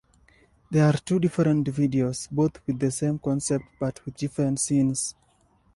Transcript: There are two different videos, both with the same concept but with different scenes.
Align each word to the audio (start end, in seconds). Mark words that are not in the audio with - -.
There 0.71 0.83
are 0.89 0.97
two 0.97 1.19
different 1.19 1.67
videos, 1.67 2.27
both 2.31 2.57
with 2.65 2.79
the 2.79 2.89
same 2.89 3.19
concept 3.19 3.65
but 3.79 4.03
with 4.03 4.17
different 4.17 4.59
scenes. 4.59 5.13